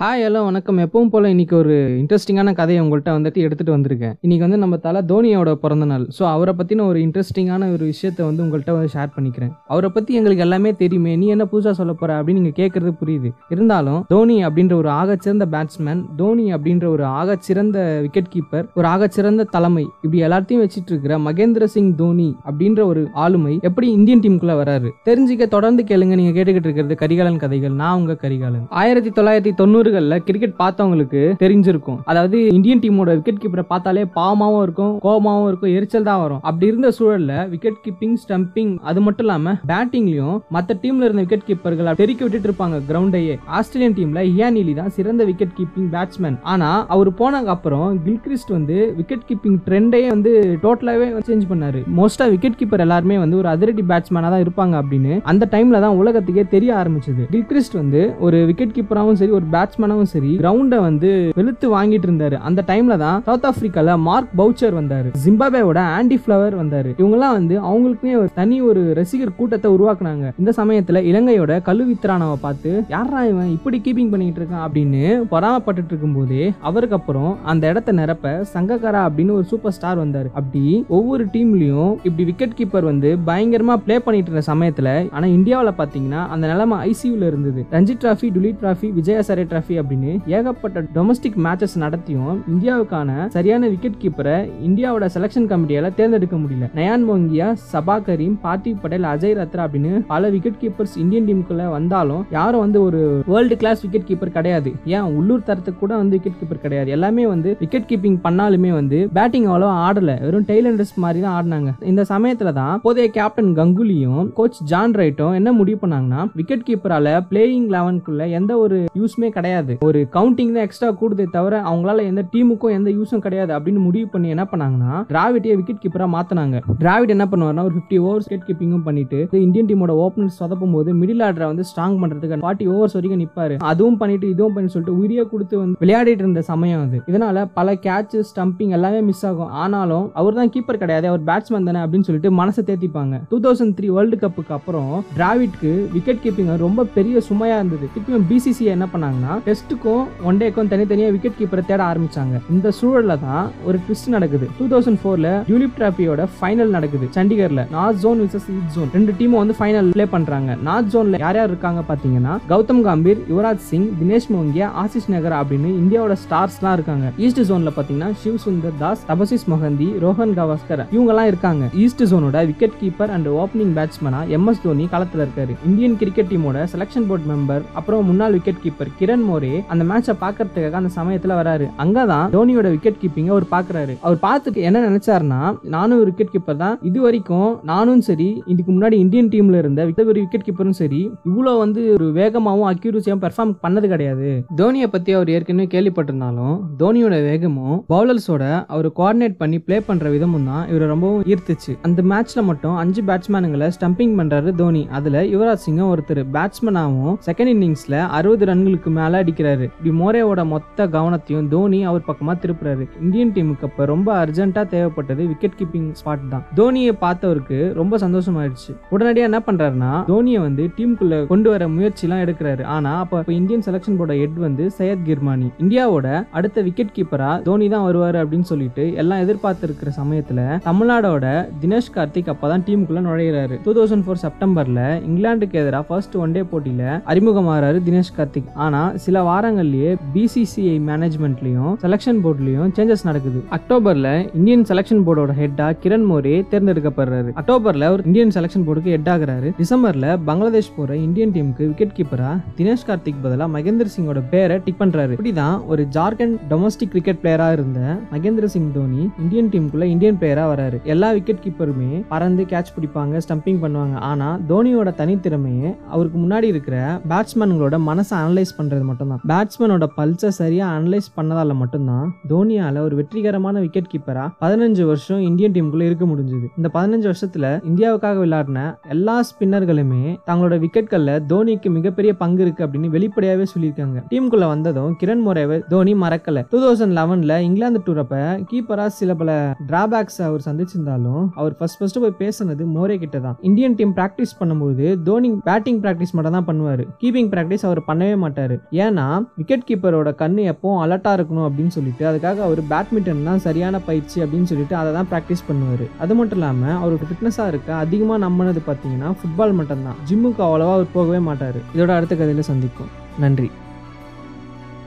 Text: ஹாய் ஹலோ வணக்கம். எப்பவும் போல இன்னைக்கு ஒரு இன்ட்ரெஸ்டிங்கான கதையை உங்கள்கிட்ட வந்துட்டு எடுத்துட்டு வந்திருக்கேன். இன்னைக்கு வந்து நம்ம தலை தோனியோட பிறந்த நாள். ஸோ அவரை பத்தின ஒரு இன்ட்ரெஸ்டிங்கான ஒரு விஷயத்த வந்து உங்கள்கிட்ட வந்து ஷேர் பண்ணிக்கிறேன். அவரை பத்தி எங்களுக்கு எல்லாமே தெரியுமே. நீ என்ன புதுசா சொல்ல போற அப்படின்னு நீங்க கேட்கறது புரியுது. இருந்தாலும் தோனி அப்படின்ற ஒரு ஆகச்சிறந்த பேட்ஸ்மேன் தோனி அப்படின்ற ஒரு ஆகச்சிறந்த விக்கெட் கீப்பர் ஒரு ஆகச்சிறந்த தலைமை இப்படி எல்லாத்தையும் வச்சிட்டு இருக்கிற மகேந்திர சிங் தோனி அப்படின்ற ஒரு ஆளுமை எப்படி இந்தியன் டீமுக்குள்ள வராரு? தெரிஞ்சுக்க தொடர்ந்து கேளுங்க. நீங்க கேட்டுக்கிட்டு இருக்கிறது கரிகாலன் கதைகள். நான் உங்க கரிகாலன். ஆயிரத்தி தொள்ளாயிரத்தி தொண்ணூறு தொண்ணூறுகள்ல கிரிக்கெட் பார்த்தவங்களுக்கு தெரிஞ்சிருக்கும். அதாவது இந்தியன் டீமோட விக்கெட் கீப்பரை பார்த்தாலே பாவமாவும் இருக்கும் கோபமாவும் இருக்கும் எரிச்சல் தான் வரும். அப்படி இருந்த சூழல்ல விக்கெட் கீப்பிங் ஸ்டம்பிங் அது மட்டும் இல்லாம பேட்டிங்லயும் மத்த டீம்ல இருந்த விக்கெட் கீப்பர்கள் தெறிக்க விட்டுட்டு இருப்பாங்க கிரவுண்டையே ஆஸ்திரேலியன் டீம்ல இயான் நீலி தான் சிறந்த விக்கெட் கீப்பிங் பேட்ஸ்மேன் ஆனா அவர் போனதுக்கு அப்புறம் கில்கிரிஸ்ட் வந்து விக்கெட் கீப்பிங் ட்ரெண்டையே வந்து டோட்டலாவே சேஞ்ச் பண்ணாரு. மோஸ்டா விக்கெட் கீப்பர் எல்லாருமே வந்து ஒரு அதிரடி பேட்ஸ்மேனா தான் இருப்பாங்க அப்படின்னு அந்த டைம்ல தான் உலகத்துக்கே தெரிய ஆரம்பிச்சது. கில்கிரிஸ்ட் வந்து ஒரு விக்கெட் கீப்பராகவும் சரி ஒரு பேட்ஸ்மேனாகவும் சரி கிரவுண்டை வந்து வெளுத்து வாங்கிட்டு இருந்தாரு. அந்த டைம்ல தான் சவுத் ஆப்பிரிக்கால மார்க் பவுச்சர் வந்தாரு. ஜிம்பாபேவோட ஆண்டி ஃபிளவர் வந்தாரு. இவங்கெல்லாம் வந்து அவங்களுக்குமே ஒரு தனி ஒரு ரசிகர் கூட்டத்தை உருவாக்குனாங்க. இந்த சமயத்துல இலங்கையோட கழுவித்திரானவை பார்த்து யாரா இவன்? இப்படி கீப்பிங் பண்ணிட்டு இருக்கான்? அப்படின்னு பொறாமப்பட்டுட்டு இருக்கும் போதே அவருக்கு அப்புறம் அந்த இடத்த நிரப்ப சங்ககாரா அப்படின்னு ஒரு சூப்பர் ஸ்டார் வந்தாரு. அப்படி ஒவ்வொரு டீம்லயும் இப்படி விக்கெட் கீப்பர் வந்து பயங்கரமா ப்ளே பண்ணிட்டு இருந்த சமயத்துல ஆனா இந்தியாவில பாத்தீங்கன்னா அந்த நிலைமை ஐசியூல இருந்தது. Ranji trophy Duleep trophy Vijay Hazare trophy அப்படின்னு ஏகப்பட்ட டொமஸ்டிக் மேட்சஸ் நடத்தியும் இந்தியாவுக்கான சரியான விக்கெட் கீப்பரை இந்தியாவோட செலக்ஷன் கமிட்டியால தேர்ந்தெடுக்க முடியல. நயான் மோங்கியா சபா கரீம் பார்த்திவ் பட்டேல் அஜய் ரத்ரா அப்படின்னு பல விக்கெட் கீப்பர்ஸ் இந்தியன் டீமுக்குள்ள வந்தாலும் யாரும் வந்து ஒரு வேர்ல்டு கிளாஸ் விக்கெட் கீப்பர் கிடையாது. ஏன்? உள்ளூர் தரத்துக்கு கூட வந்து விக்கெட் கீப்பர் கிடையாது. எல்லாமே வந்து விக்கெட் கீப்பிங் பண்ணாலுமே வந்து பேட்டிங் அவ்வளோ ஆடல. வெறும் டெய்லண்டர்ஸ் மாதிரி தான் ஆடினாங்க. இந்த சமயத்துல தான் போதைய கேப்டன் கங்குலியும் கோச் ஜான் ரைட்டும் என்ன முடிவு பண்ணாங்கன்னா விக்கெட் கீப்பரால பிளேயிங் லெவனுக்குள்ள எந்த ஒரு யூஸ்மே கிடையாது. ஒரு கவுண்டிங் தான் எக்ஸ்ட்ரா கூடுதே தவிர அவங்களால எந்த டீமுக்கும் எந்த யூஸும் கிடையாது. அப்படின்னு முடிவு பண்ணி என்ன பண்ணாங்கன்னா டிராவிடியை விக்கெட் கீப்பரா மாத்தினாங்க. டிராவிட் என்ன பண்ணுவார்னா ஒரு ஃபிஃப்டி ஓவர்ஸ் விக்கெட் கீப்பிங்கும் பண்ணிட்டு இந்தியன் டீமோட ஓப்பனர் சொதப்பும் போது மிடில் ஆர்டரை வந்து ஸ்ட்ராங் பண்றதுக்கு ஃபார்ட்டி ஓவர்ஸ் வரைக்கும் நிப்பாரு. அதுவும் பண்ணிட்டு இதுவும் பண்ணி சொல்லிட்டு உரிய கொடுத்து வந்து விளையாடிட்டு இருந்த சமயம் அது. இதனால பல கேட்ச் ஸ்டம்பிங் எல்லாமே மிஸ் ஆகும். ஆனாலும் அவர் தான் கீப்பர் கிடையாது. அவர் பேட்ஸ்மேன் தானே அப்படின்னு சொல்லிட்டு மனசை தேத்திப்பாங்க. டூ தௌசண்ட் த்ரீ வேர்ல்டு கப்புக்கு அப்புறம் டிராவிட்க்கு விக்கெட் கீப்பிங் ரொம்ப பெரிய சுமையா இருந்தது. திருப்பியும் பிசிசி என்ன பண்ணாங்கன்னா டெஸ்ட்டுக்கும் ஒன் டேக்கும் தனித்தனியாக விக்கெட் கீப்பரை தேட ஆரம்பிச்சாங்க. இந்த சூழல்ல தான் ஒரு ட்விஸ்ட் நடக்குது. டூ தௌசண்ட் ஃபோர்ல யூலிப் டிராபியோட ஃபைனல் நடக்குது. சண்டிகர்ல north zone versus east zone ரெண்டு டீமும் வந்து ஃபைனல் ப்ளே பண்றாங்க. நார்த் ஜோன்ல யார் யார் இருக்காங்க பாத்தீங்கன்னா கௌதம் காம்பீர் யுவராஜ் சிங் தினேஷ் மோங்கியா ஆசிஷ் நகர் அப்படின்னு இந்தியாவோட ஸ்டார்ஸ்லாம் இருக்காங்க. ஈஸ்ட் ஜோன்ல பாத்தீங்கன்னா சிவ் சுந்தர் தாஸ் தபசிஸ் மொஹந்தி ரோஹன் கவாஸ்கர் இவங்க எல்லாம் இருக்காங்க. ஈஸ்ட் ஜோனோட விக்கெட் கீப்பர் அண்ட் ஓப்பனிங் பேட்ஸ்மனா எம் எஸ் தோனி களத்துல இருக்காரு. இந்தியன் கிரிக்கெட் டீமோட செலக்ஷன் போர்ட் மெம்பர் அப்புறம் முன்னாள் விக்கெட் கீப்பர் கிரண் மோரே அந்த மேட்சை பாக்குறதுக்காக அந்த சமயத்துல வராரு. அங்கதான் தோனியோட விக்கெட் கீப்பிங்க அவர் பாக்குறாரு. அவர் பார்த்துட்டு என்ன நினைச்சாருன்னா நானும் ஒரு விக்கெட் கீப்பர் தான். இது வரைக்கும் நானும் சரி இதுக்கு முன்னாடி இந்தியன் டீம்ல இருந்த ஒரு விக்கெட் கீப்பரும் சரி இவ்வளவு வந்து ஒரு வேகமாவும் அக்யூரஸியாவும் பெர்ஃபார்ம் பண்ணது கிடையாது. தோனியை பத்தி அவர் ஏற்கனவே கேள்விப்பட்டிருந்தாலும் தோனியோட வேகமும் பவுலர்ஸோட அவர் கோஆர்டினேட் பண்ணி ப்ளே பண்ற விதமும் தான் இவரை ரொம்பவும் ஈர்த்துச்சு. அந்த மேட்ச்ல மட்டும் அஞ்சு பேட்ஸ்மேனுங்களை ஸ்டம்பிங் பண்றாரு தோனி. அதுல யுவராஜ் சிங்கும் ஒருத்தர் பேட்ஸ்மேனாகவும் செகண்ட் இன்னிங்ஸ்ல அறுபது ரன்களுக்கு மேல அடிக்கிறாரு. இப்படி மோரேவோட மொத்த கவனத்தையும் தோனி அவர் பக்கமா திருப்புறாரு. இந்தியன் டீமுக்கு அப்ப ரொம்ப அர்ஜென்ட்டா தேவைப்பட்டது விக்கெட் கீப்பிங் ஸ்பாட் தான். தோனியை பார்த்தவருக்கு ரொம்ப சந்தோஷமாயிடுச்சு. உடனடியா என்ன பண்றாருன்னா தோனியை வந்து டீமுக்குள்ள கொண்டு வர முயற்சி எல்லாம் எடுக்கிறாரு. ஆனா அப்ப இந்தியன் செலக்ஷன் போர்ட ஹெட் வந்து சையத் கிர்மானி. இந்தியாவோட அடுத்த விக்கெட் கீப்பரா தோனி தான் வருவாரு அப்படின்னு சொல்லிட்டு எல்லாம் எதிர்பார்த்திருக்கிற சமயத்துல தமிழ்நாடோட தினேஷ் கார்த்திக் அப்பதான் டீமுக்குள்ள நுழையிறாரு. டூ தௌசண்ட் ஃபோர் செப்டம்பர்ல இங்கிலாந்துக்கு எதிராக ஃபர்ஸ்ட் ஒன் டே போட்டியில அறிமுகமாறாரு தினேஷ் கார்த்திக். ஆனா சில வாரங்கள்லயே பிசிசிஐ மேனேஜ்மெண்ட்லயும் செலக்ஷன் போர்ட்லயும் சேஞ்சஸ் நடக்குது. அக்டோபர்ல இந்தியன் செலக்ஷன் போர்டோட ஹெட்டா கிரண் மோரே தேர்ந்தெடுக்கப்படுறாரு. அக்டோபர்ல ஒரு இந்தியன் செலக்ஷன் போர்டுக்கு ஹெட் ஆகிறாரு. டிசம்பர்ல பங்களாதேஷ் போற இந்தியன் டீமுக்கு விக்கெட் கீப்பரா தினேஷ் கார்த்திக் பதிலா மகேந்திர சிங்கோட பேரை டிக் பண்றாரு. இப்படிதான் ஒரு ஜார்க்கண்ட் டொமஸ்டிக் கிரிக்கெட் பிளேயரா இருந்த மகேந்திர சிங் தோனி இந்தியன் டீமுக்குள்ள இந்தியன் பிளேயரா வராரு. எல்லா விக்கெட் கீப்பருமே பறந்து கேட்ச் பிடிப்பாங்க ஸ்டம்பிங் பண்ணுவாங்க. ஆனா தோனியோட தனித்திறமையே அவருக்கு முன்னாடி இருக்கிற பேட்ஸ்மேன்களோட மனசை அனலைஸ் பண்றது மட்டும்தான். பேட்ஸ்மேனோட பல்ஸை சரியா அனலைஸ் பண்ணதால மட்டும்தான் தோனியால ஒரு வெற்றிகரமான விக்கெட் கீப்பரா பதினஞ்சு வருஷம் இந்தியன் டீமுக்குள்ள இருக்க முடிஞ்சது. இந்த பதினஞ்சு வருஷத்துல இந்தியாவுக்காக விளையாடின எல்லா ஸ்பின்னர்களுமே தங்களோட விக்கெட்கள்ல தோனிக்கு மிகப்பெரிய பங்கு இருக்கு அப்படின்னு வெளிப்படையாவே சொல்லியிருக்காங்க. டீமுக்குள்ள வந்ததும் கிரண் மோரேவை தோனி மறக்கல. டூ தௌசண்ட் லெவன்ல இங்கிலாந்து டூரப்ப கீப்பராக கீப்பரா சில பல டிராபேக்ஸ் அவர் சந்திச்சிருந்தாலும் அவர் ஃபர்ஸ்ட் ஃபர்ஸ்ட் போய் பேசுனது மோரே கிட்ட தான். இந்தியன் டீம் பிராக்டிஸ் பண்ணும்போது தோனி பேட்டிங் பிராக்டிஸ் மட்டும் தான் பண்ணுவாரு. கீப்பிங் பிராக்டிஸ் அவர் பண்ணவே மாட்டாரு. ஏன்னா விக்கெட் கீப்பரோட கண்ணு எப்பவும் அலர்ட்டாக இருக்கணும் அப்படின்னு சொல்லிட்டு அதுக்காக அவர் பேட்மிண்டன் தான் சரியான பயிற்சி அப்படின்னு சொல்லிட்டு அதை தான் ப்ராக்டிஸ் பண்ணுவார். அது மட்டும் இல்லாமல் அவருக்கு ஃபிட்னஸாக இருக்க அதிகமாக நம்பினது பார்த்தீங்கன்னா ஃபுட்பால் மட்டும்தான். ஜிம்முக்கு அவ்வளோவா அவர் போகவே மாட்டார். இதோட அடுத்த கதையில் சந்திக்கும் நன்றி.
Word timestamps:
ஹாய் 0.00 0.22
ஹலோ 0.24 0.40
வணக்கம். 0.44 0.78
எப்பவும் 0.78 1.10
போல 1.12 1.28
இன்னைக்கு 1.28 1.56
ஒரு 1.56 1.74
இன்ட்ரெஸ்டிங்கான 2.00 2.52
கதையை 2.54 2.80
உங்கள்கிட்ட 2.84 3.10
வந்துட்டு 3.16 3.38
எடுத்துட்டு 3.44 3.76
வந்திருக்கேன். 3.76 4.14
இன்னைக்கு 4.20 4.44
வந்து 4.46 4.58
நம்ம 4.58 4.76
தலை 4.76 5.00
தோனியோட 5.10 5.54
பிறந்த 5.54 5.84
நாள். 5.84 6.04
ஸோ 6.16 6.22
அவரை 6.32 6.54
பத்தின 6.58 6.84
ஒரு 6.86 6.98
இன்ட்ரெஸ்டிங்கான 7.04 7.68
ஒரு 7.72 7.92
விஷயத்த 7.92 8.20
வந்து 8.24 8.42
உங்கள்கிட்ட 8.44 8.72
வந்து 8.76 8.90
ஷேர் 8.94 9.12
பண்ணிக்கிறேன். 9.14 9.52
அவரை 9.66 9.90
பத்தி 9.94 10.14
எங்களுக்கு 10.14 10.42
எல்லாமே 10.42 10.72
தெரியுமே. 10.74 11.16
நீ 11.16 11.26
என்ன 11.26 11.44
புதுசா 11.52 11.70
சொல்ல 11.70 11.92
போற 11.92 12.22
அப்படின்னு 12.22 12.40
நீங்க 12.40 12.62
கேட்கறது 12.62 12.92
புரியுது. 13.00 13.30
இருந்தாலும் 13.48 14.04
தோனி 14.08 14.44
அப்படின்ற 14.44 14.74
ஒரு 14.74 14.88
ஆகச்சிறந்த 14.88 15.46
பேட்ஸ்மேன் 15.54 16.02
தோனி 16.16 16.52
அப்படின்ற 16.54 16.86
ஒரு 16.86 17.04
ஆகச்சிறந்த 17.20 17.86
விக்கெட் 18.00 18.30
கீப்பர் 18.34 18.66
ஒரு 18.74 18.88
ஆகச்சிறந்த 18.88 19.46
தலைமை 19.56 19.86
இப்படி 20.02 20.22
எல்லாத்தையும் 20.28 20.62
வச்சிட்டு 20.66 20.92
இருக்கிற 20.94 21.18
மகேந்திர 21.18 21.64
சிங் 21.64 21.94
தோனி 21.94 22.36
அப்படின்ற 22.50 22.84
ஒரு 22.84 23.04
ஆளுமை 23.12 23.58
எப்படி 23.62 23.90
இந்தியன் 23.90 24.20
டீமுக்குள்ள 24.20 24.58
வராரு? 24.62 24.90
தெரிஞ்சுக்க 25.04 25.48
தொடர்ந்து 25.48 25.84
கேளுங்க. 25.88 26.14
நீங்க 26.22 26.42
கேட்டுக்கிட்டு 26.42 26.70
இருக்கிறது 26.70 26.94
கரிகாலன் 26.94 27.42
கதைகள். 27.46 27.74
நான் 27.82 27.96
உங்க 27.96 28.14
கரிகாலன். 28.14 28.66
ஆயிரத்தி 28.68 29.10
தொள்ளாயிரத்தி 29.20 29.54
தொண்ணூறு 29.54 29.84
தொண்ணூறுகள்ல 29.86 30.16
கிரிக்கெட் 30.28 30.56
பார்த்தவங்களுக்கு 30.62 31.20
தெரிஞ்சிருக்கும். 31.42 31.98
அதாவது 32.10 32.36
இந்தியன் 32.56 32.80
டீமோட 32.84 33.10
விக்கெட் 33.18 33.40
கீப்பரை 33.42 33.64
பார்த்தாலே 33.72 34.02
பாவமாவும் 34.16 34.62
இருக்கும் 34.66 34.94
கோபமாவும் 35.04 35.48
இருக்கும் 35.50 35.72
எரிச்சல் 35.78 36.08
தான் 36.08 36.20
வரும். 36.22 36.40
அப்படி 36.48 36.66
இருந்த 36.70 36.88
சூழல்ல 36.96 37.34
விக்கெட் 37.52 37.78
கீப்பிங் 37.84 38.16
ஸ்டம்பிங் 38.22 38.72
அது 38.90 39.00
மட்டும் 39.06 39.26
இல்லாம 39.26 39.54
பேட்டிங்லயும் 39.70 40.36
மத்த 40.56 40.76
டீம்ல 40.82 41.06
இருந்த 41.08 41.22
விக்கெட் 41.24 41.46
கீப்பர்கள் 41.50 41.90
தெறிக்க 42.02 42.20
விட்டுட்டு 42.24 42.48
இருப்பாங்க 42.50 42.78
கிரவுண்டையே 42.88 43.36
ஆஸ்திரேலியன் 43.58 43.96
டீம்ல 43.98 44.22
இயான் 44.32 44.56
நீலி 44.58 44.74
தான் 44.80 44.92
சிறந்த 44.96 45.24
விக்கெட் 45.30 45.54
கீப்பிங் 45.58 45.88
பேட்ஸ்மேன் 45.94 46.38
ஆனா 46.54 46.70
அவர் 46.96 47.10
போனதுக்கு 47.20 47.54
அப்புறம் 47.56 47.86
கில்கிரிஸ்ட் 48.06 48.52
வந்து 48.56 48.78
விக்கெட் 48.98 49.26
கீப்பிங் 49.30 49.58
ட்ரெண்டையே 49.68 50.08
வந்து 50.14 50.32
டோட்டலாவே 50.66 51.08
சேஞ்ச் 51.30 51.46
பண்ணாரு. 51.52 51.82
மோஸ்டா 52.00 52.26
விக்கெட் 52.34 52.58
கீப்பர் 52.62 52.84
எல்லாருமே 52.86 53.18
வந்து 53.24 53.40
ஒரு 53.42 53.50
அதிரடி 53.54 53.84
பேட்ஸ்மேனா 53.92 54.30
தான் 54.34 54.44
இருப்பாங்க 54.46 54.74
அப்படின்னு 54.82 55.14
அந்த 55.32 55.44
டைம்ல 55.54 55.80
தான் 55.86 55.98
உலகத்துக்கே 56.02 56.46
தெரிய 56.56 56.72
ஆரம்பிச்சது. 56.82 57.22
கில்கிரிஸ்ட் 57.34 57.80
வந்து 57.82 58.02
ஒரு 58.26 58.38
விக்கெட் 58.50 58.76
கீப்பராகவும் 58.76 59.20
சரி 59.22 59.34
ஒரு 59.38 59.46
பேட்ஸ்மேனாகவும் 59.76 60.02
சரி 60.02 60.36
கிரவுண்டை 60.36 60.80
வந்து 60.80 61.32
வெளுத்து 61.34 61.66
வாங்கிட்டு 61.76 62.06
இருந்தாரு. 62.08 62.36
அந்த 62.38 62.64
டைம்ல 62.66 62.96
தான் 62.98 63.22
சவுத் 63.22 63.44
ஆப்பிரிக்கால 63.44 63.98
மார்க் 63.98 64.28
பவுச்சர் 64.38 64.76
வந்தாரு. 64.80 65.10
ஜிம்பாபேவோட 65.24 65.78
ஆண்டி 65.78 66.16
ஃபிளவர் 66.16 66.54
வந்தாரு. 66.62 66.90
இவங்கெல்லாம் 66.98 67.36
வந்து 67.38 67.62
அவங்களுக்குமே 67.62 68.16
ஒரு 68.16 68.28
தனி 68.34 68.60
ஒரு 68.60 68.94
ரசிகர் 68.94 69.34
கூட்டத்தை 69.34 69.70
உருவாக்குனாங்க. 69.72 70.32
இந்த 70.38 70.52
சமயத்துல 70.56 71.02
இலங்கையோட 71.10 71.60
கழுவித்திரானவை 71.68 72.34
பார்த்து 72.40 72.84
யாரா 72.88 73.24
இவன்? 73.24 73.50
இப்படி 73.50 73.80
கீப்பிங் 73.84 74.10
பண்ணிட்டு 74.10 74.40
இருக்கான்? 74.40 74.64
அப்படின்னு 74.66 75.04
பொறாமப்பட்டுட்டு 75.30 75.86
இருக்கும் 75.86 76.14
போதே 76.14 76.52
அவருக்கு 76.60 76.96
அப்புறம் 76.96 77.36
அந்த 77.44 77.68
இடத்த 77.68 77.92
நிரப்ப 77.92 78.44
சங்ககாரா 78.54 79.02
அப்படின்னு 79.06 79.30
ஒரு 79.30 79.44
சூப்பர் 79.44 79.72
ஸ்டார் 79.72 79.98
வந்தாரு. 79.98 80.28
அப்படி 80.32 80.84
ஒவ்வொரு 80.88 81.26
டீம்லயும் 81.26 81.92
இப்படி 81.92 82.24
விக்கெட் 82.24 82.56
கீப்பர் 82.58 82.84
வந்து 82.84 83.16
பயங்கரமா 83.26 83.76
ப்ளே 83.76 83.98
பண்ணிட்டு 83.98 84.30
இருந்த 84.30 84.52
சமயத்துல 84.52 85.12
ஆனா 85.12 85.26
இந்தியாவில 85.26 85.72
பாத்தீங்கன்னா 85.78 86.26
அந்த 86.26 86.46
நிலைமை 86.46 86.90
ஐசியூல 86.90 87.26
இருந்தது. 87.26 87.66
Ranji 87.72 87.94
trophy 88.02 88.28
Duleep 88.36 88.50
trophy 88.62 88.88
Vijay Hazare 89.00 89.44
trophy 89.50 89.65
அப்படின்னு 89.74 90.12
ஏகப்பட்ட 90.26 90.84
டொமஸ்டிக் 90.94 91.38
மேட்சஸ் 91.46 91.76
நடத்தியும் 91.84 92.34
இந்தியாவுக்கான 92.52 93.26
சரியான 93.26 93.68
விக்கெட் 93.68 94.00
கீப்பரை 94.02 94.36
இந்தியாவோட 94.68 95.06
செலக்ஷன் 95.16 95.48
கமிட்டியால 95.52 95.94
தேர்ந்தெடுக்க 95.94 96.36
முடியல. 96.36 96.68
நயான் 96.74 97.04
மோங்கியா 97.08 97.48
சபா 97.72 97.96
கரீம் 98.08 98.36
பார்த்திவ் 98.44 98.80
பட்டேல் 98.82 99.08
அஜய் 99.12 99.36
ரத்ரா 99.40 99.64
அப்படின்னு 99.66 99.92
பல 100.06 100.30
விக்கெட் 100.30 100.60
கீப்பர்ஸ் 100.62 100.96
இந்தியன் 100.96 101.26
டீமுக்குள்ள 101.28 101.70
வந்தாலும் 101.70 102.26
யாரும் 102.30 102.60
வந்து 102.60 102.82
ஒரு 102.82 103.22
வேர்ல்டு 103.26 103.56
கிளாஸ் 103.56 103.82
விக்கெட் 103.82 104.08
கீப்பர் 104.08 104.36
கிடையாது. 104.38 104.72
ஏன்? 104.84 105.06
உள்ளூர் 105.18 105.46
தரத்துக்கு 105.46 105.78
கூட 105.78 105.96
வந்து 105.96 106.16
விக்கெட் 106.16 106.38
கீப்பர் 106.40 106.64
கிடையாது. 106.64 106.90
எல்லாமே 106.90 107.26
வந்து 107.26 107.56
விக்கெட் 107.58 107.88
கீப்பிங் 107.90 108.18
பண்ணாலுமே 108.26 108.72
வந்து 108.72 109.08
பேட்டிங் 109.12 109.46
அவ்வளோ 109.46 109.68
ஆடல. 109.86 110.20
வெறும் 110.20 110.46
டெய்லண்டர்ஸ் 110.52 110.94
மாதிரி 110.94 111.20
தான் 111.20 111.36
ஆடினாங்க. 111.38 111.72
இந்த 111.92 112.04
சமயத்துல 112.08 112.52
தான் 112.52 112.80
போதைய 112.84 113.06
கேப்டன் 113.18 113.52
கங்குலியும் 113.60 114.32
கோச் 114.38 114.62
ஜான் 114.62 114.92
ரைட்டும் 114.92 115.34
என்ன 115.34 115.52
முடிவு 115.52 115.78
பண்ணாங்கன்னா 115.82 116.22
விக்கெட் 116.34 116.66
கீப்பரால 116.68 117.14
பிளேயிங் 117.30 117.68
லெவனுக்குள்ள 117.74 118.30
எந்த 118.30 118.58
ஒரு 118.58 118.84
யூஸ்மே 119.00 119.28
கிடையாது. 119.28 119.55
ஒரு 119.88 120.00
கவுண்டிங் 120.16 120.52
தான் 120.56 120.66
எக்ஸ்ட்ரா 120.66 120.90
கூடுதே 121.00 121.26
தவிர 121.36 121.60
அவங்களால 121.70 122.04
எந்த 122.10 122.22
டீமுக்கும் 122.32 122.74
எந்த 122.78 122.90
யூஸும் 122.98 123.22
கிடையாது. 123.26 123.52
அப்படின்னு 123.56 123.82
முடிவு 123.88 124.08
பண்ணி 124.14 124.28
என்ன 124.34 124.44
பண்ணாங்கன்னா 124.52 124.92
டிராவிடியை 125.12 125.54
விக்கெட் 125.60 125.82
கீப்பரா 125.84 126.08
மாத்தினாங்க. 126.16 126.60
டிராவிட் 126.82 127.14
என்ன 127.16 127.26
பண்ணுவார்னா 127.30 127.64
ஒரு 127.68 127.74
ஃபிஃப்டி 127.76 127.98
ஓவர்ஸ் 128.06 128.28
விக்கெட் 128.28 128.46
கீப்பிங்கும் 128.48 128.86
பண்ணிட்டு 128.88 129.20
இந்தியன் 129.46 129.68
டீமோட 129.70 129.94
ஓப்பனர் 130.04 130.36
சொதப்பும் 130.40 130.74
போது 130.76 130.92
மிடில் 131.00 131.24
ஆர்டரை 131.28 131.46
வந்து 131.52 131.66
ஸ்ட்ராங் 131.70 131.96
பண்றதுக்கு 132.02 132.40
ஃபார்ட்டி 132.44 132.68
ஓவர்ஸ் 132.74 132.96
வரைக்கும் 132.98 133.22
நிப்பாரு. 133.22 133.56
அதுவும் 133.70 133.98
பண்ணிட்டு 134.02 134.26
இதுவும் 134.34 134.54
பண்ணி 134.56 134.70
சொல்லிட்டு 134.74 134.98
உரிய 135.02 135.24
கொடுத்து 135.32 135.54
வந்து 135.62 135.78
விளையாடிட்டு 135.84 136.24
இருந்த 136.26 136.42
சமயம் 136.50 136.82
அது. 136.86 136.98
இதனால 137.12 137.46
பல 137.58 137.74
கேட்ச் 137.86 138.16
ஸ்டம்பிங் 138.30 138.74
எல்லாமே 138.78 139.00
மிஸ் 139.10 139.24
ஆகும். 139.26 139.50
ஆனாலும் 139.62 140.06
அவர் 140.20 140.38
தான் 140.40 140.52
கீப்பர் 140.56 140.82
கிடையாது. 140.82 141.08
அவர் 141.12 141.24
பேட்ஸ்மேன் 141.30 141.68
தானே 141.70 141.80
அப்படின்னு 141.84 142.08
சொல்லிட்டு 142.08 142.32
மனசை 142.42 142.64
தேத்திப்பாங்க. 142.70 143.14
டூ 143.30 143.40
தௌசண்ட் 143.46 143.76
த்ரீ 143.78 143.88
வேர்ல்டு 143.96 144.18
கப்புக்கு 144.24 144.54
அப்புறம் 144.58 144.92
டிராவிட்க்கு 145.18 145.72
விக்கெட் 145.96 146.22
கீப்பிங் 146.24 146.52
ரொம்ப 146.66 146.84
பெரிய 146.96 147.20
சுமையா 147.28 147.56
இருந்தது. 147.60 147.88
திருப்பியும் 147.94 148.26
பிசிசி 148.30 148.64
என்ன 148.74 148.86
பண்ணாங்கன்னா 148.92 149.32
டெஸ்ட்டுக்கும் 149.46 150.04
ஒன் 150.28 150.38
டேக்கும் 150.40 150.68
தனித்தனியாக 150.72 151.12
விக்கெட் 151.14 151.36
கீப்பரை 151.40 151.62
தேட 151.70 151.80
ஆரம்பிச்சாங்க. 151.90 152.36
இந்த 152.54 152.68
சூழல்ல 152.78 153.14
தான் 153.26 153.44
ஒரு 153.68 153.78
ட்விஸ்ட் 153.84 154.08
நடக்குது. 154.14 154.46
டூ 154.58 154.64
தௌசண்ட் 154.72 155.00
ஃபோர்ல 155.02 155.28
யூலிப் 155.52 155.74
டிராபியோட 155.78 156.22
ஃபைனல் 156.38 156.72
நடக்குது. 156.76 157.08
சண்டிகர்ல 157.16 157.64
north 157.76 158.00
zone 158.04 158.20
versus 158.24 158.48
east 158.54 158.72
zone 158.76 158.90
ரெண்டு 158.96 159.12
டீமும் 159.18 159.40
வந்து 159.42 159.56
ஃபைனல் 159.58 159.90
ப்ளே 159.96 160.06
பண்றாங்க. 160.14 160.56
நார்த் 160.68 160.90
ஜோன்ல 160.94 161.20
யார் 161.24 161.38
யார் 161.40 161.50
இருக்காங்க 161.52 161.82
பாத்தீங்கன்னா 161.90 162.34
கௌதம் 162.52 162.82
காம்பீர் 162.88 163.20
யுவராஜ் 163.32 163.62
சிங் 163.70 163.86
தினேஷ் 164.00 164.28
மோங்கியா 164.36 164.68
ஆசிஷ் 164.82 165.08
நகர் 165.14 165.36
அப்படின்னு 165.40 165.70
இந்தியாவோட 165.82 166.16
ஸ்டார்ஸ்லாம் 166.24 166.76
இருக்காங்க. 166.78 167.06
ஈஸ்ட் 167.26 167.42
ஜோன்ல 167.50 167.72
பாத்தீங்கன்னா 167.78 168.10
சிவ் 168.24 168.40
சுந்தர் 168.46 168.76
தாஸ் 168.82 169.04
தபசிஸ் 169.12 169.46
மொஹந்தி 169.54 169.88
ரோஹன் 170.06 170.34
கவாஸ்கர் 170.40 170.84
இவங்க 170.96 171.10
எல்லாம் 171.14 171.30
இருக்காங்க. 171.32 171.70
ஈஸ்ட் 171.84 172.04
ஜோனோட 172.12 172.44
விக்கெட் 172.50 172.76
கீப்பர் 172.82 173.14
அண்ட் 173.16 173.30
ஓப்பனிங் 173.42 173.72
பேட்ஸ்மனா 173.78 174.22
எம் 174.36 174.48
எஸ் 174.52 174.62
தோனி 174.66 174.88
களத்துல 174.96 175.24
இருக்காரு. 175.26 175.54
இந்தியன் 175.70 175.96
கிரிக்கெட் 176.02 176.30
டீமோட 176.34 176.66
செலக்ஷன் 176.74 177.08
போர்ட் 177.10 177.26
மெம்பர் 177.32 177.64
அப்புறம் 177.78 178.06
முன்னாள் 178.10 178.36
விக்கெட் 178.38 178.62
கீப்பர் 178.66 178.92
கிரண் 179.00 179.24
மோரே 179.36 179.54
அந்த 179.74 179.84
மேட்சை 179.92 180.16
பாக்குறதுக்காக 180.24 180.80
அந்த 180.82 180.90
சமயத்துல 180.98 181.38
வராரு. 181.40 181.68
அங்கதான் 181.84 182.28
தோனியோட 182.36 182.68
விக்கெட் 182.74 183.00
கீப்பிங்க 183.02 183.30
அவர் 183.36 183.48
பாக்குறாரு. 183.54 183.94
அவர் 184.06 184.18
பார்த்துட்டு 184.26 184.60
என்ன 184.68 184.84
நினைச்சாருன்னா 184.88 185.40
நானும் 185.74 186.00
ஒரு 186.02 186.10
விக்கெட் 186.10 186.34
கீப்பர் 186.34 186.60
தான். 186.64 186.78
இது 186.82 186.98
வரைக்கும் 187.00 187.50
நானும் 187.70 188.00
சரி 188.00 188.28
இதுக்கு 188.46 188.70
முன்னாடி 188.72 188.96
இந்தியன் 189.04 189.28
டீம்ல 189.28 189.58
இருந்த 189.62 189.84
ஒரு 190.12 190.18
விக்கெட் 190.20 190.44
கீப்பரும் 190.46 190.76
சரி 190.80 191.00
இவ்வளவு 191.28 191.58
வந்து 191.58 191.82
ஒரு 191.92 192.06
வேகமாவும் 192.18 192.68
அக்யூரஸியாவும் 192.70 193.22
பெர்ஃபார்ம் 193.24 193.54
பண்ணது 193.64 193.86
கிடையாது. 193.92 194.28
தோனியை 194.60 194.88
பத்தி 194.94 195.12
அவர் 195.12 195.30
ஏற்கனவே 195.34 195.66
கேள்விப்பட்டிருந்தாலும் 195.74 196.56
தோனியோட 196.82 197.16
வேகமும் 197.28 197.76
பவுலர்ஸோட 197.92 198.44
அவர் 198.74 198.88
கோஆர்டினேட் 198.98 199.36
பண்ணி 199.42 199.58
ப்ளே 199.66 199.78
பண்ற 199.80 200.10
விதமும் 200.14 200.46
தான் 200.50 200.64
இவரை 200.68 200.88
ரொம்பவும் 200.92 201.24
ஈர்த்துச்சு. 201.32 201.74
அந்த 201.88 202.02
மேட்ச்ல 202.12 202.42
மட்டும் 202.50 202.76
அஞ்சு 202.82 203.02
பேட்ஸ்மேனுங்களை 203.08 203.68
ஸ்டம்பிங் 203.78 204.14
பண்றாரு 204.20 204.54
தோனி. 204.60 204.82
அதுல 204.98 205.22
யுவராஜ் 205.34 205.64
சிங்கும் 205.66 205.92
ஒருத்தர் 205.94 206.22
பேட்ஸ்மேனாகவும் 206.36 207.16
செகண்ட் 207.28 207.52
இன்னிங்ஸ்ல 207.54 207.96
அறுபது 208.18 208.46
ரன்களுக்கு 208.52 208.92
மேல 209.00 209.22
அடிக்கிறாரு. 209.26 209.68
இப்படி 209.84 209.92
மோரேவோட 210.00 210.46
மொத்த 210.46 210.86
கவனத்தையும் 210.86 211.48
தோனி 211.48 211.84
அவர் 211.84 212.02
பக்கமா 212.08 212.34
திருப்புறாரு. 212.42 212.88
இந்தியன் 213.00 213.32
டீமுக்கு 213.32 213.62
அப்ப 213.62 213.84
ரொம்ப 213.84 214.26
அர்ஜென்ட்டா 214.26 214.62
தேவைப்பட்டது 214.74 215.26
விக்கெட் 215.26 215.58
கீப்பிங் 215.58 215.90
ஸ்பாட் 216.02 216.28
தான். 216.30 216.44
தோனியை 216.56 216.92
பார்த்தவருக்கு 217.00 217.72
ரொம்ப 217.72 217.98
சந்தோஷமாயிடுச்சு. 217.98 218.72
உடனடியா 218.90 219.26
என்ன 219.28 219.42
பண்றாருன்னா 219.46 219.92
தோனியை 220.08 220.40
வந்து 220.40 220.70
டீமுக்குள்ள 220.76 221.26
கொண்டு 221.26 221.50
வர 221.50 221.68
முயற்சி 221.68 222.08
எல்லாம் 222.08 222.24
எடுக்கிறாரு. 222.24 222.64
ஆனா 222.64 222.98
அப்ப 222.98 223.32
இந்தியன் 223.32 223.62
செலக்ஷன் 223.66 223.98
போர்ட 223.98 224.18
ஹெட் 224.18 224.36
வந்து 224.36 224.70
சையத் 224.78 225.04
கிர்மானி. 225.06 225.48
இந்தியாவோட 225.58 226.26
அடுத்த 226.30 226.62
விக்கெட் 226.62 226.94
கீப்பரா 226.96 227.42
தோனி 227.42 227.68
தான் 227.68 227.86
வருவாரு 227.88 228.18
அப்படின்னு 228.24 228.40
சொல்லிட்டு 228.40 228.94
எல்லாம் 228.94 229.22
எதிர்பார்த்திருக்கிற 229.28 229.90
சமயத்துல 230.00 230.40
தமிழ்நாடோட 230.64 231.26
தினேஷ் 231.60 231.92
கார்த்திக் 231.94 232.30
அப்பதான் 232.34 232.64
டீமுக்குள்ள 232.66 233.02
நுழையிறாரு. 233.08 233.56
டூ 233.64 233.72
தௌசண்ட் 233.72 234.04
ஃபோர் 234.06 234.22
செப்டம்பர்ல 234.22 234.80
இங்கிலாந்துக்கு 235.08 235.58
எதிராக 235.62 235.82
ஃபர்ஸ்ட் 235.82 236.16
ஒன் 236.16 236.32
டே 236.32 236.40
போட்டியில 236.40 236.84
அறிமுகமாறாரு 237.06 237.80
தினேஷ் 237.88 238.14
கார்த்திக். 238.18 238.52
ஆனா 238.54 238.92
சில 239.06 239.18
வாரங்கள்லயே 239.30 239.90
பிசிசிஐ 240.14 240.76
மேனேஜ்மெண்ட்லயும் 240.88 241.72
செலக்ஷன் 241.82 242.18
போர்ட்லயும் 242.24 242.70
சேஞ்சஸ் 242.76 243.04
நடக்குது. 243.08 243.40
அக்டோபர்ல 243.56 244.08
இந்தியன் 244.38 244.64
செலக்ஷன் 244.70 245.02
போர்டோட 245.06 245.32
ஹெட்டா 245.40 245.66
கிரண் 245.82 246.06
மோரே 246.10 246.36
தேர்ந்தெடுக்கப்படுறாரு. 246.52 247.30
அக்டோபர்ல 247.40 247.90
ஒரு 247.94 248.02
இந்தியன் 248.08 248.32
செலக்ஷன் 248.36 248.64
போர்டுக்கு 248.68 248.92
ஹெட் 248.94 249.10
ஆகிறாரு. 249.14 249.48
டிசம்பர்ல 249.60 250.06
பங்களாதேஷ் 250.28 250.72
போற 250.76 250.96
இந்தியன் 250.96 251.32
டீமுக்கு 251.36 251.66
விக்கெட் 251.70 251.94
கீப்பரா 251.98 252.30
தினேஷ் 252.58 252.86
கார்த்திக் 252.88 253.20
பதிலா 253.24 253.46
மகேந்திர 253.56 253.86
சிங்கோட 253.96 254.22
பேரை 254.32 254.56
டிக் 254.64 254.80
பண்றாரு. 254.80 255.14
இப்படிதான் 255.16 255.56
ஒரு 255.66 255.84
ஜார்க்கண்ட் 255.96 256.36
டொமஸ்டிக் 256.50 256.92
கிரிக்கெட் 256.94 257.22
பிளேயரா 257.22 257.48
இருந்த 257.52 257.80
மகேந்திர 258.14 258.48
சிங் 258.54 258.72
தோனி 258.76 259.02
இந்தியன் 259.22 259.50
டீமுக்குள்ள 259.52 259.88
இந்தியன் 259.94 260.18
பிளேயரா 260.20 260.46
வராரு. 260.52 260.80
எல்லா 260.94 261.10
விக்கெட் 261.18 261.44
கீப்பருமே 261.46 261.92
பறந்து 262.08 262.44
கேட்ச் 262.54 262.74
பிடிப்பாங்க 262.76 263.20
ஸ்டம்பிங் 263.28 263.62
பண்ணுவாங்க. 263.64 263.96
ஆனா 264.10 264.30
தோனியோட 264.48 264.92
தனித்திறமையே 265.02 265.72
அவருக்கு 265.94 266.18
முன்னாடி 266.24 266.50
இருக்கிற 266.54 266.76
பேட்ஸ்மேன்களோட 267.10 267.74
மனசை 267.90 268.16
அனலைஸ் 268.24 268.56
பண்றது 268.58 268.94
மட்டும்தான். 268.96 269.20
பேட்ஸ்மேனோட 269.30 269.86
பல்ஸை 269.96 270.28
சரியா 270.28 270.66
அனலைஸ் 270.78 271.08
பண்ணதால 271.16 271.54
மட்டும்தான் 271.54 272.06
தோனியால 272.28 272.78
ஒரு 272.78 272.96
வெற்றிகரமான 272.96 273.60
விக்கெட் 273.60 273.90
கீப்பரா 273.92 274.24
பதினஞ்சு 274.44 274.84
வருஷம் 274.90 275.20
இந்தியன் 275.20 275.52
டீமுக்குள்ள 275.52 275.82
இருக்க 275.82 276.04
முடிஞ்சது. 276.04 276.46
இந்த 276.56 276.70
பதினஞ்சு 276.76 277.08
வருஷத்துல 277.10 277.46
இந்தியாவுக்காக 277.70 278.16
விளையாடின 278.24 278.78
எல்லா 278.88 279.16
ஸ்பின்னர்களுமே 279.30 280.02
தங்களோட 280.30 280.56
விக்கெட்கள்ல 280.64 281.18
தோனிக்கு 281.32 281.70
மிகப்பெரிய 281.70 282.16
பங்கு 282.16 282.42
இருக்கு 282.42 282.64
அப்படின்னு 282.66 282.92
வெளிப்படையாவே 282.96 283.46
சொல்லியிருக்காங்க. 283.54 283.98
டீமுக்குள்ள 284.12 284.46
வந்ததும் 284.54 284.96
கிரண் 285.02 285.24
மோரேவை 285.26 285.58
தோனி 285.68 285.94
மறக்கல. 285.94 286.46
டூ 286.50 286.60
தௌசண்ட் 286.66 286.96
லெவன்ல 287.00 287.40
இங்கிலாந்து 287.48 287.82
டூரப்ப 287.86 288.14
கீப்பராக 288.16 288.64
கீப்பரா 288.66 288.86
சில 288.86 289.14
பல 289.20 289.30
டிராபேக்ஸ் 289.68 290.18
அவர் 290.26 290.42
சந்திச்சிருந்தாலும் 290.46 291.28
அவர் 291.40 291.54
ஃபர்ஸ்ட் 291.58 291.78
ஃபர்ஸ்ட் 291.78 291.98
போய் 292.02 292.14
பேசுனது 292.20 292.64
மோரே 292.76 292.96
கிட்ட 292.98 293.18
தான். 293.18 293.36
இந்தியன் 293.48 293.74
டீம் 293.78 293.92
பிராக்டிஸ் 293.98 294.34
பண்ணும்போது 294.40 294.86
தோனி 295.08 295.28
பேட்டிங் 295.48 295.80
பிராக்டிஸ் 295.84 296.12
மட்டும் 296.16 296.36
தான் 296.36 296.46
பண்ணுவாரு. 296.48 296.84
கீப்பிங் 297.02 297.30
பிராக்டிஸ் 297.34 297.64
அவர் 297.68 297.80
பண்ணவே 297.88 298.16
மாட்டாரு. 298.24 298.56
ஏன்னா 298.86 299.06
விக்கெட் 299.40 299.66
கீப்பரோட 299.68 300.10
கண்ணு 300.22 300.42
எப்பவும் 300.52 300.80
அலர்ட்டாக 300.84 301.18
இருக்கணும் 301.18 301.46
அப்படின்னு 301.48 301.74
சொல்லிட்டு 301.76 302.04
அதுக்காக 302.10 302.42
அவர் 302.46 302.62
பேட்மிண்டன் 302.72 303.26
தான் 303.30 303.44
சரியான 303.46 303.80
பயிற்சி 303.88 304.18
அப்படின்னு 304.24 304.50
சொல்லிட்டு 304.52 304.76
அதை 304.80 304.92
தான் 304.98 305.10
ப்ராக்டிஸ் 305.12 305.46
பண்ணுவார். 305.50 305.86
அது 306.04 306.14
மட்டும் 306.20 306.40
இல்லாமல் 306.40 306.78
அவருக்கு 306.82 307.10
ஃபிட்னஸாக 307.10 307.52
இருக்க 307.54 307.70
அதிகமாக 307.84 308.24
நம்பினது 308.26 308.62
பார்த்தீங்கன்னா 308.70 309.10
ஃபுட்பால் 309.20 309.58
மட்டும்தான். 309.60 310.00
ஜிம்முக்கு 310.10 310.44
அவ்வளோவா 310.48 310.74
அவர் 310.78 310.94
போகவே 310.98 311.22
மாட்டார். 311.28 311.60
இதோட 311.76 311.92
அடுத்த 311.98 312.16
கதையில் 312.22 312.50
சந்திக்கும் 312.52 312.92
நன்றி. 313.24 313.50